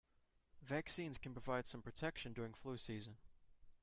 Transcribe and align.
Vaccines 0.63 1.19
can 1.19 1.31
provide 1.31 1.67
some 1.67 1.83
protection 1.83 2.33
during 2.33 2.55
flu 2.55 2.75
season. 2.79 3.17